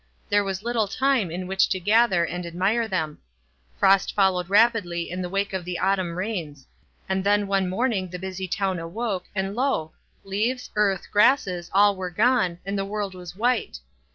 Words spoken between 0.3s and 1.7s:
was little time in which